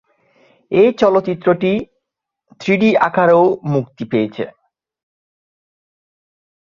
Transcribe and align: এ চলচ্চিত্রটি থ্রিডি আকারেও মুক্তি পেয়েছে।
এ 0.71 0.83
চলচ্চিত্রটি 0.99 1.71
থ্রিডি 2.61 2.89
আকারেও 3.07 3.43
মুক্তি 3.65 4.03
পেয়েছে। 4.05 4.43